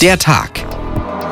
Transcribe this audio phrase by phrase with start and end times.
[0.00, 0.64] Der Tag.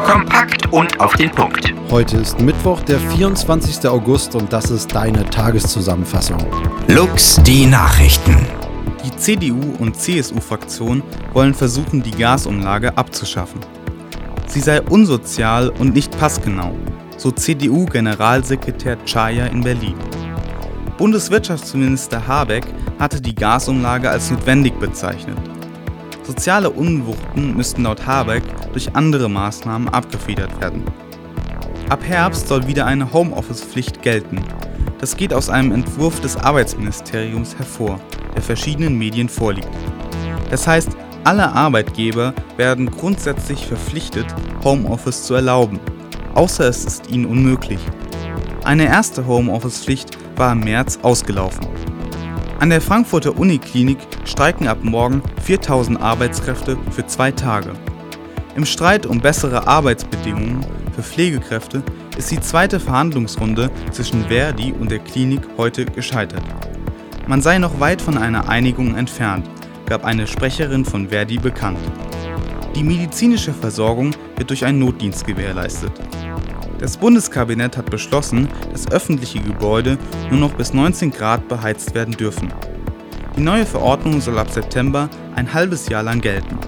[0.05, 1.73] Kompakt und auf den Punkt.
[1.91, 3.89] Heute ist Mittwoch, der 24.
[3.89, 6.45] August und das ist deine Tageszusammenfassung.
[6.87, 8.37] Lux, die Nachrichten.
[9.07, 11.03] Die CDU und CSU-Fraktion
[11.33, 13.61] wollen versuchen, die Gasumlage abzuschaffen.
[14.47, 16.75] Sie sei unsozial und nicht passgenau,
[17.17, 19.97] so CDU-Generalsekretär Chaya in Berlin.
[20.99, 22.67] Bundeswirtschaftsminister Habeck
[22.99, 25.39] hatte die Gasumlage als notwendig bezeichnet.
[26.29, 28.43] Soziale Unwuchten müssten laut Habeck
[28.75, 30.85] durch andere Maßnahmen abgefedert werden.
[31.89, 34.43] Ab Herbst soll wieder eine Homeoffice-Pflicht gelten.
[34.99, 37.99] Das geht aus einem Entwurf des Arbeitsministeriums hervor,
[38.35, 39.71] der verschiedenen Medien vorliegt.
[40.51, 40.91] Das heißt,
[41.25, 44.27] alle Arbeitgeber werden grundsätzlich verpflichtet,
[44.63, 45.81] Homeoffice zu erlauben,
[46.35, 47.81] außer es ist ihnen unmöglich.
[48.65, 51.67] Eine erste Homeoffice-Pflicht war im März ausgelaufen.
[52.61, 57.71] An der Frankfurter Uniklinik streiken ab morgen 4000 Arbeitskräfte für zwei Tage.
[58.57, 61.85] Im Streit um bessere Arbeitsbedingungen für Pflegekräfte
[62.17, 66.43] ist die zweite Verhandlungsrunde zwischen Verdi und der Klinik heute gescheitert.
[67.29, 69.49] Man sei noch weit von einer Einigung entfernt,
[69.87, 71.79] gab eine Sprecherin von Verdi bekannt.
[72.75, 75.93] Die medizinische Versorgung wird durch einen Notdienst gewährleistet.
[76.79, 79.99] Das Bundeskabinett hat beschlossen, dass öffentliche Gebäude
[80.31, 82.53] nur noch bis 19 Grad beheizt werden dürfen.
[83.37, 86.59] Die neue Verordnung soll ab September ein halbes Jahr lang gelten.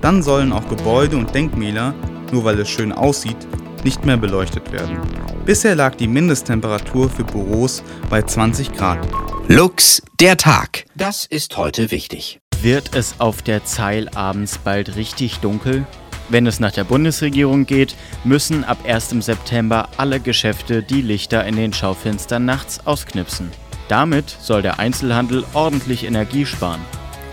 [0.00, 1.94] Dann sollen auch Gebäude und Denkmäler,
[2.32, 3.36] nur weil es schön aussieht,
[3.84, 4.98] nicht mehr beleuchtet werden.
[5.44, 9.06] Bisher lag die Mindesttemperatur für Büros bei 20 Grad.
[9.46, 10.86] Lux, der Tag.
[10.94, 12.40] Das ist heute wichtig.
[12.62, 15.86] Wird es auf der Zeil abends bald richtig dunkel?
[16.30, 19.10] Wenn es nach der Bundesregierung geht, müssen ab 1.
[19.20, 23.50] September alle Geschäfte die Lichter in den Schaufenstern nachts ausknipsen.
[23.88, 26.80] Damit soll der Einzelhandel ordentlich Energie sparen.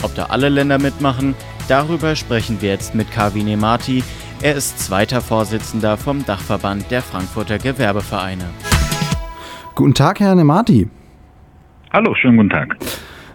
[0.03, 1.35] Ob da alle Länder mitmachen,
[1.69, 4.03] darüber sprechen wir jetzt mit Kavi Nemati.
[4.41, 8.45] Er ist zweiter Vorsitzender vom Dachverband der Frankfurter Gewerbevereine.
[9.75, 10.89] Guten Tag, Herr Nemati.
[11.93, 12.75] Hallo, schönen guten Tag.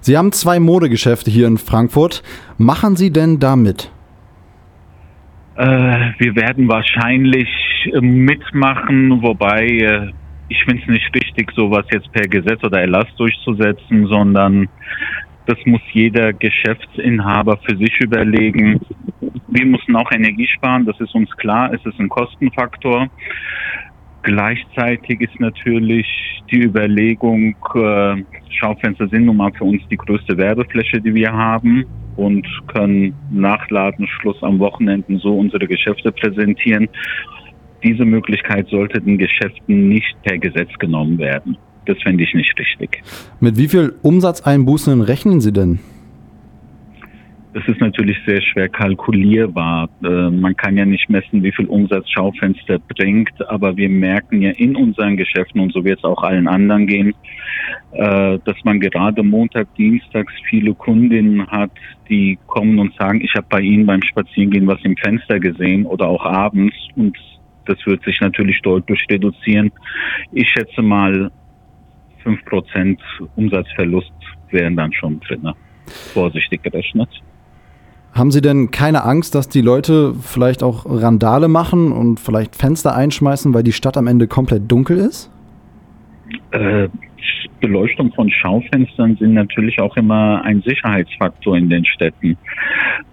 [0.00, 2.22] Sie haben zwei Modegeschäfte hier in Frankfurt.
[2.58, 3.90] Machen Sie denn da mit?
[5.56, 7.48] Äh, wir werden wahrscheinlich
[7.92, 10.12] äh, mitmachen, wobei äh,
[10.48, 14.68] ich finde es nicht richtig, sowas jetzt per Gesetz oder Erlass durchzusetzen, sondern
[15.46, 18.80] das muss jeder Geschäftsinhaber für sich überlegen.
[19.48, 23.08] Wir müssen auch Energie sparen, das ist uns klar, es ist ein Kostenfaktor.
[24.22, 26.06] Gleichzeitig ist natürlich
[26.50, 31.84] die Überlegung, äh, Schaufenster sind nun mal für uns die größte Werbefläche, die wir haben
[32.16, 36.88] und können nach Ladenschluss am Wochenenden so unsere Geschäfte präsentieren.
[37.84, 41.56] Diese Möglichkeit sollte den Geschäften nicht per Gesetz genommen werden.
[41.84, 43.02] Das fände ich nicht richtig.
[43.38, 45.78] Mit wie viel Umsatzeinbußen rechnen Sie denn?
[47.56, 49.88] Das ist natürlich sehr schwer kalkulierbar.
[50.04, 54.50] Äh, man kann ja nicht messen, wie viel Umsatz Schaufenster bringt, aber wir merken ja
[54.50, 57.14] in unseren Geschäften und so wird es auch allen anderen gehen,
[57.92, 61.70] äh, dass man gerade Montag, Dienstags viele Kundinnen hat,
[62.10, 66.08] die kommen und sagen, ich habe bei Ihnen beim Spazierengehen was im Fenster gesehen oder
[66.08, 67.16] auch abends und
[67.64, 69.72] das wird sich natürlich deutlich reduzieren.
[70.30, 71.30] Ich schätze mal,
[72.22, 73.00] fünf Prozent
[73.34, 74.12] Umsatzverlust
[74.50, 75.52] wären dann schon drin,
[76.12, 77.08] vorsichtig gerechnet.
[78.16, 82.96] Haben Sie denn keine Angst, dass die Leute vielleicht auch Randale machen und vielleicht Fenster
[82.96, 85.30] einschmeißen, weil die Stadt am Ende komplett dunkel ist?
[86.50, 86.88] Äh,
[87.60, 92.38] Beleuchtung von Schaufenstern sind natürlich auch immer ein Sicherheitsfaktor in den Städten.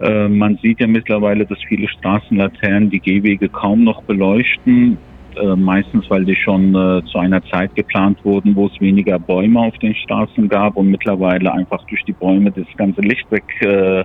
[0.00, 4.96] Äh, man sieht ja mittlerweile, dass viele Straßenlaternen die Gehwege kaum noch beleuchten.
[5.36, 9.60] Äh, meistens, weil die schon äh, zu einer Zeit geplant wurden, wo es weniger Bäume
[9.60, 14.00] auf den Straßen gab und mittlerweile einfach durch die Bäume das ganze Licht weg äh,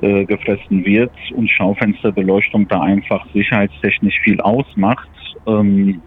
[0.00, 5.08] äh, wird und Schaufensterbeleuchtung da einfach sicherheitstechnisch viel ausmacht.
[5.46, 6.00] Ähm,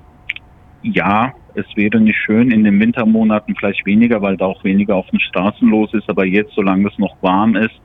[0.82, 5.08] ja, es wäre nicht schön in den Wintermonaten vielleicht weniger, weil da auch weniger auf
[5.08, 7.82] den Straßen los ist, aber jetzt, solange es noch warm ist,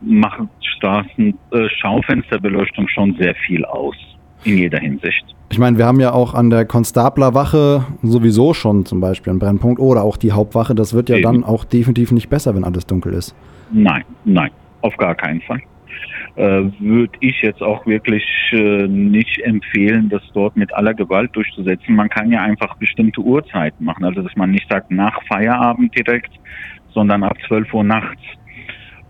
[0.00, 3.96] macht Straßen äh, Schaufensterbeleuchtung schon sehr viel aus
[4.44, 5.24] in jeder Hinsicht.
[5.50, 9.80] Ich meine, wir haben ja auch an der Konstablerwache sowieso schon zum Beispiel einen Brennpunkt
[9.80, 10.74] oder auch die Hauptwache.
[10.74, 11.24] Das wird ja Eben.
[11.24, 13.34] dann auch definitiv nicht besser, wenn alles dunkel ist.
[13.70, 14.50] Nein, nein.
[14.80, 15.60] Auf gar keinen Fall.
[16.36, 21.94] Äh, Würde ich jetzt auch wirklich äh, nicht empfehlen, das dort mit aller Gewalt durchzusetzen.
[21.94, 24.04] Man kann ja einfach bestimmte Uhrzeiten machen.
[24.04, 26.32] Also dass man nicht sagt nach Feierabend direkt,
[26.94, 28.22] sondern ab 12 Uhr nachts.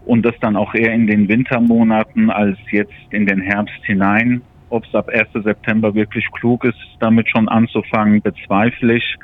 [0.05, 4.43] Und das dann auch eher in den Wintermonaten als jetzt in den Herbst hinein.
[4.73, 5.45] Ob es ab 1.
[5.45, 9.17] September wirklich klug ist, damit schon anzufangen, bezweifle ich.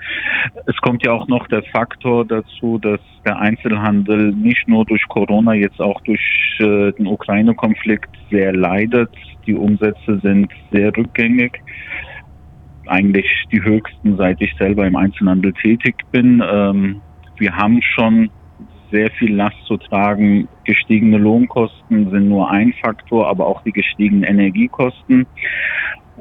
[0.66, 5.54] Es kommt ja auch noch der Faktor dazu, dass der Einzelhandel nicht nur durch Corona,
[5.54, 6.20] jetzt auch durch
[6.60, 9.08] äh, den Ukraine-Konflikt sehr leidet.
[9.46, 11.58] Die Umsätze sind sehr rückgängig
[12.86, 16.42] eigentlich die höchsten, seit ich selber im Einzelhandel tätig bin.
[16.46, 17.00] Ähm,
[17.38, 18.30] wir haben schon
[18.90, 20.48] sehr viel Last zu tragen.
[20.64, 25.26] Gestiegene Lohnkosten sind nur ein Faktor, aber auch die gestiegenen Energiekosten.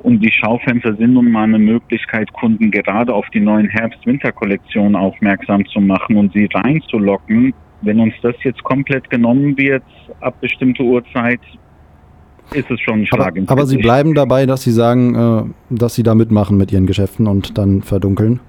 [0.04, 5.66] Und die Schaufenster sind nun mal eine Möglichkeit, Kunden gerade auf die neuen Herbst-Winter-Kollektionen aufmerksam
[5.68, 7.54] zu machen und sie reinzulocken.
[7.82, 9.84] Wenn uns das jetzt komplett genommen wird,
[10.22, 11.40] ab bestimmter Uhrzeit,
[12.54, 15.96] ist es schon ein Schlag aber, aber Sie bleiben dabei, dass Sie sagen, äh, dass
[15.96, 18.40] Sie da mitmachen mit Ihren Geschäften und dann verdunkeln?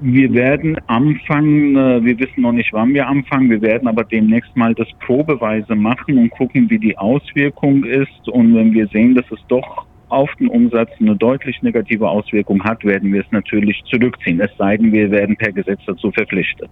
[0.00, 4.56] Wir werden anfangen, äh, wir wissen noch nicht, wann wir anfangen, wir werden aber demnächst
[4.56, 8.28] mal das probeweise machen und gucken, wie die Auswirkung ist.
[8.28, 12.84] Und wenn wir sehen, dass es doch auf den Umsatz eine deutlich negative Auswirkung hat,
[12.84, 14.40] werden wir es natürlich zurückziehen.
[14.40, 16.70] Es sei denn, wir werden per Gesetz dazu verpflichtet.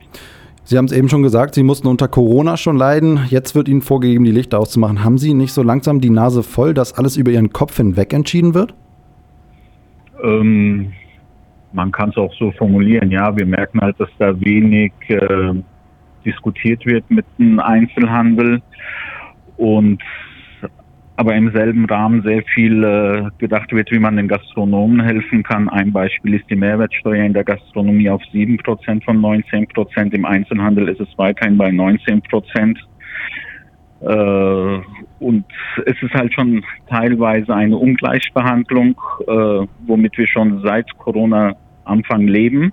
[0.62, 3.20] Sie haben es eben schon gesagt, Sie mussten unter Corona schon leiden.
[3.28, 5.04] Jetzt wird Ihnen vorgegeben, die Lichter auszumachen.
[5.04, 8.54] Haben Sie nicht so langsam die Nase voll, dass alles über Ihren Kopf hinweg entschieden
[8.54, 8.74] wird?
[10.22, 10.92] Ähm,
[11.72, 13.36] man kann es auch so formulieren, ja.
[13.36, 15.54] Wir merken halt, dass da wenig äh,
[16.24, 18.62] diskutiert wird mit dem Einzelhandel
[19.56, 20.02] und
[21.18, 25.68] aber im selben Rahmen sehr viel äh, gedacht wird, wie man den Gastronomen helfen kann.
[25.70, 30.12] Ein Beispiel ist die Mehrwertsteuer in der Gastronomie auf 7% von 19%.
[30.12, 32.76] Im Einzelhandel ist es weiterhin bei 19%.
[34.06, 34.80] Äh,
[35.18, 35.44] und
[35.84, 41.54] es ist halt schon teilweise eine Ungleichbehandlung, äh, womit wir schon seit Corona
[41.84, 42.72] Anfang leben.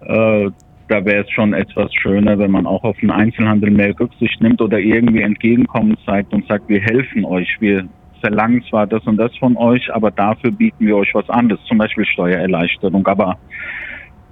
[0.00, 0.50] Äh,
[0.88, 4.60] da wäre es schon etwas schöner, wenn man auch auf den Einzelhandel mehr Rücksicht nimmt
[4.60, 7.86] oder irgendwie Entgegenkommen zeigt und sagt, wir helfen euch, wir
[8.20, 11.78] verlangen zwar das und das von euch, aber dafür bieten wir euch was anderes, zum
[11.78, 13.38] Beispiel Steuererleichterung, aber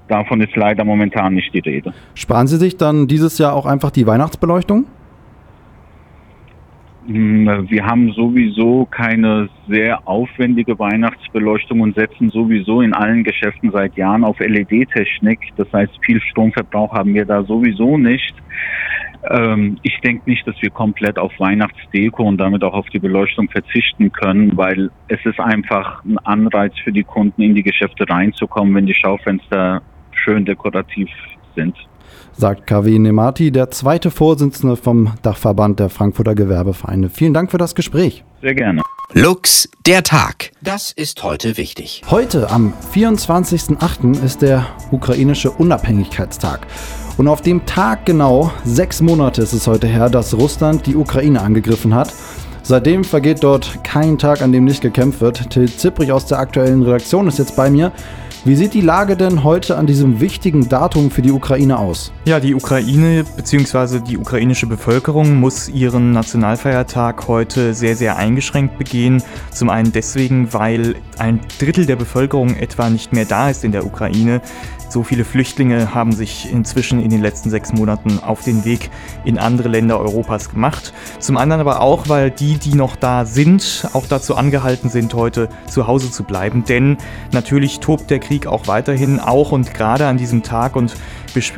[0.09, 1.93] davon ist leider momentan nicht die Rede.
[2.15, 4.87] Sparen Sie sich dann dieses Jahr auch einfach die Weihnachtsbeleuchtung?
[7.09, 14.25] Wir haben sowieso keine sehr aufwendige Weihnachtsbeleuchtung und setzen sowieso in allen Geschäften seit Jahren
[14.25, 15.39] auf LED-Technik.
[15.57, 18.35] Das heißt, viel Stromverbrauch haben wir da sowieso nicht.
[19.31, 23.49] Ähm, ich denke nicht, dass wir komplett auf Weihnachtsdeko und damit auch auf die Beleuchtung
[23.49, 28.75] verzichten können, weil es ist einfach ein Anreiz für die Kunden, in die Geschäfte reinzukommen,
[28.75, 29.83] wenn die Schaufenster
[30.13, 31.09] schön dekorativ
[31.57, 31.75] sind
[32.39, 37.09] sagt KW Nemati, der zweite Vorsitzende vom Dachverband der Frankfurter Gewerbevereine.
[37.09, 38.25] Vielen Dank für das Gespräch.
[38.43, 38.83] Sehr gerne.
[39.13, 40.51] Lux, der Tag.
[40.61, 42.03] Das ist heute wichtig.
[42.11, 46.67] Heute, am 24.08., ist der ukrainische Unabhängigkeitstag.
[47.17, 51.41] Und auf dem Tag genau, sechs Monate ist es heute her, dass Russland die Ukraine
[51.41, 52.13] angegriffen hat.
[52.63, 55.51] Seitdem vergeht dort kein Tag, an dem nicht gekämpft wird.
[55.51, 57.93] Till Zipprich aus der aktuellen Redaktion ist jetzt bei mir.
[58.47, 62.13] Wie sieht die Lage denn heute an diesem wichtigen Datum für die Ukraine aus?
[62.27, 63.99] Ja, die Ukraine bzw.
[63.99, 69.21] die ukrainische Bevölkerung muss ihren Nationalfeiertag heute sehr, sehr eingeschränkt begehen.
[69.51, 73.85] Zum einen deswegen, weil ein Drittel der Bevölkerung etwa nicht mehr da ist in der
[73.85, 74.41] Ukraine.
[74.89, 78.91] So viele Flüchtlinge haben sich inzwischen in den letzten sechs Monaten auf den Weg
[79.25, 80.93] in andere Länder Europas gemacht.
[81.19, 85.49] Zum anderen aber auch, weil die, die noch da sind, auch dazu angehalten sind, heute
[85.69, 86.65] zu Hause zu bleiben.
[86.65, 86.99] Denn
[87.33, 90.77] natürlich tobt der Krieg auch weiterhin, auch und gerade an diesem Tag.
[90.77, 90.95] Und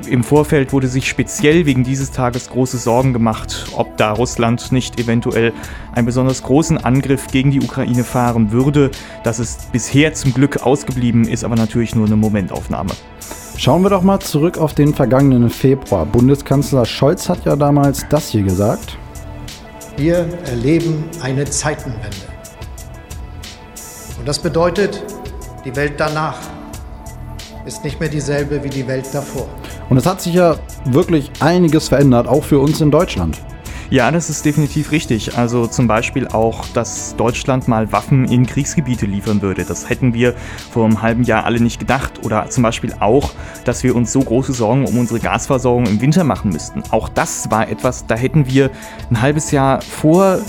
[0.08, 4.98] im Vorfeld wurde sich speziell wegen dieses Tages große Sorgen gemacht, ob da Russland nicht
[5.00, 5.52] eventuell
[5.92, 8.90] einen besonders großen Angriff gegen die Ukraine fahren würde.
[9.24, 12.92] Das ist bisher zum Glück ausgeblieben, ist aber natürlich nur eine Momentaufnahme.
[13.56, 16.06] Schauen wir doch mal zurück auf den vergangenen Februar.
[16.06, 18.96] Bundeskanzler Scholz hat ja damals das hier gesagt.
[19.96, 22.28] Wir erleben eine Zeitenwende.
[24.18, 25.02] Und das bedeutet,
[25.64, 26.38] die Welt danach
[27.64, 29.48] ist nicht mehr dieselbe wie die Welt davor.
[29.88, 33.38] Und es hat sich ja wirklich einiges verändert, auch für uns in Deutschland.
[33.90, 35.38] Ja, das ist definitiv richtig.
[35.38, 39.64] Also zum Beispiel auch, dass Deutschland mal Waffen in Kriegsgebiete liefern würde.
[39.64, 40.34] Das hätten wir
[40.70, 42.22] vor einem halben Jahr alle nicht gedacht.
[42.22, 43.30] Oder zum Beispiel auch,
[43.64, 46.82] dass wir uns so große Sorgen um unsere Gasversorgung im Winter machen müssten.
[46.90, 48.70] Auch das war etwas, da hätten wir
[49.08, 50.40] ein halbes Jahr vor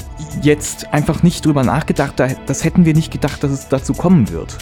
[0.42, 2.16] jetzt einfach nicht drüber nachgedacht.
[2.46, 4.58] Das hätten wir nicht gedacht, dass es dazu kommen wird.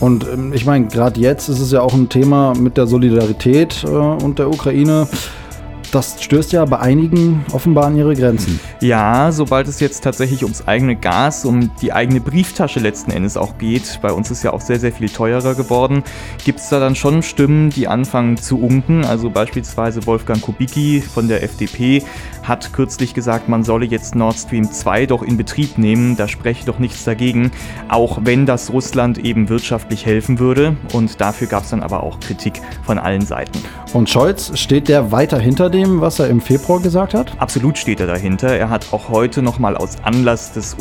[0.00, 3.84] Und ähm, ich meine, gerade jetzt ist es ja auch ein Thema mit der Solidarität
[3.84, 5.08] äh, und der Ukraine.
[5.94, 8.58] Das stößt ja bei einigen offenbar an ihre Grenzen.
[8.80, 13.58] Ja, sobald es jetzt tatsächlich ums eigene Gas, um die eigene Brieftasche letzten Endes auch
[13.58, 16.02] geht, bei uns ist ja auch sehr, sehr viel teurer geworden,
[16.44, 19.04] gibt es da dann schon Stimmen, die anfangen zu unken.
[19.04, 22.02] Also beispielsweise Wolfgang Kubicki von der FDP
[22.42, 26.16] hat kürzlich gesagt, man solle jetzt Nord Stream 2 doch in Betrieb nehmen.
[26.16, 27.52] Da spreche doch nichts dagegen,
[27.88, 30.76] auch wenn das Russland eben wirtschaftlich helfen würde.
[30.92, 33.58] Und dafür gab es dann aber auch Kritik von allen Seiten.
[33.92, 37.32] Und Scholz, steht der weiter hinter dem, was er im Februar gesagt hat?
[37.38, 38.48] Absolut steht er dahinter.
[38.56, 40.74] Er hat auch heute nochmal aus Anlass des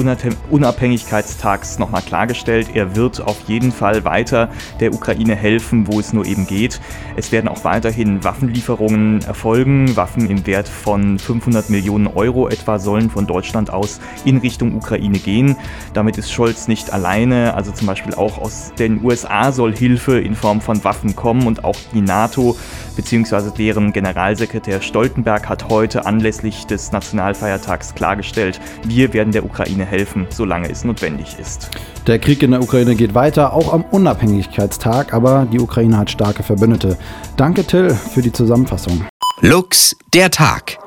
[0.50, 6.26] Unabhängigkeitstags nochmal klargestellt, er wird auf jeden Fall weiter der Ukraine helfen, wo es nur
[6.26, 6.80] eben geht.
[7.16, 9.96] Es werden auch weiterhin Waffenlieferungen erfolgen.
[9.96, 15.20] Waffen im Wert von 500 Millionen Euro etwa sollen von Deutschland aus in Richtung Ukraine
[15.20, 15.56] gehen.
[15.94, 17.54] Damit ist Scholz nicht alleine.
[17.54, 21.64] Also zum Beispiel auch aus den USA soll Hilfe in Form von Waffen kommen und
[21.64, 22.56] auch die NATO
[22.96, 23.52] bzw.
[23.58, 30.70] deren Generalsekretär Stoltenberg hat heute anlässlich des Nationalfeiertags klargestellt, wir werden der Ukraine helfen, solange
[30.70, 31.72] es notwendig ist.
[32.06, 36.44] Der Krieg in der Ukraine geht weiter, auch am Unabhängigkeitstag, aber die Ukraine hat starke
[36.44, 36.96] Verbündete.
[37.38, 39.08] Danke Till für die Zusammenfassung.
[39.42, 40.78] Lux, der Tag.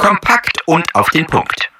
[0.00, 1.73] Kompakt und auf den Punkt.